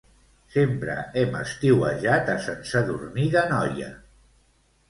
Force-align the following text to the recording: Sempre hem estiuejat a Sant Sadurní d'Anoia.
Sempre 0.53 0.95
hem 1.23 1.37
estiuejat 1.41 2.33
a 2.37 2.39
Sant 2.47 2.65
Sadurní 2.71 3.29
d'Anoia. 3.37 3.95